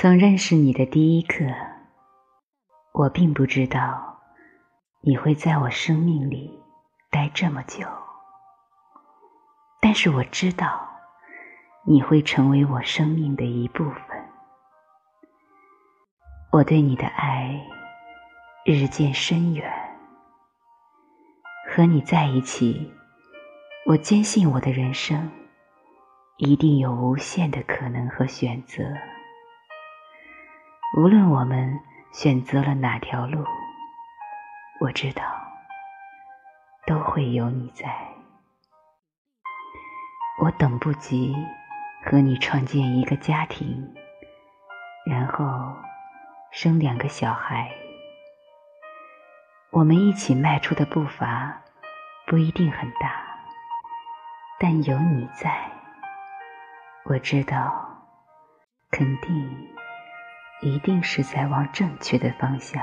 [0.00, 1.44] 从认识你的第一刻，
[2.94, 4.16] 我并不知道
[5.00, 6.62] 你会在我生命里
[7.10, 7.84] 待这么久。
[9.82, 10.88] 但是我知道，
[11.84, 14.24] 你会成为我生命的一部分。
[16.52, 17.60] 我对你的爱
[18.64, 19.68] 日渐深远。
[21.74, 22.88] 和你在一起，
[23.84, 25.28] 我坚信我的人生
[26.36, 28.84] 一定有无限的可能和选择。
[30.94, 31.78] 无论我们
[32.12, 33.44] 选择了哪条路，
[34.80, 35.22] 我知道
[36.86, 37.86] 都会有你在。
[40.40, 41.36] 我等不及
[42.06, 43.92] 和你创建一个家庭，
[45.04, 45.76] 然后
[46.52, 47.70] 生两个小孩。
[49.70, 51.60] 我们一起迈出的步伐
[52.26, 53.22] 不一定很大，
[54.58, 55.70] 但有你在，
[57.04, 57.74] 我知道
[58.90, 59.77] 肯定。
[60.60, 62.82] 一定是在往正确的方向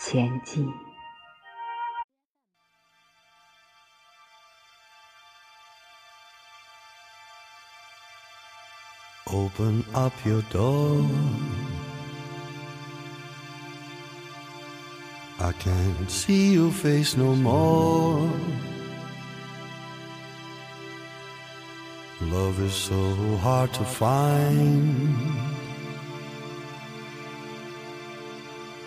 [0.00, 0.68] 前进。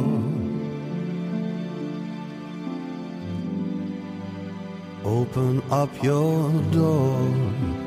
[5.06, 7.83] Open up your door.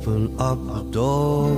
[0.00, 1.50] open up your door.